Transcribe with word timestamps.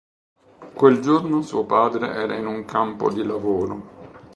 Quel 0.73 0.99
giorno 0.99 1.43
suo 1.43 1.63
padre 1.67 2.07
era 2.15 2.35
in 2.35 2.47
un 2.47 2.65
campo 2.65 3.13
di 3.13 3.23
lavoro. 3.23 4.09